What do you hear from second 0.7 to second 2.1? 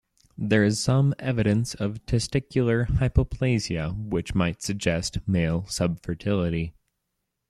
some evidence of